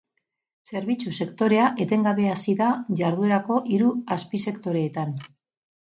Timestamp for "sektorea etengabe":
1.25-2.27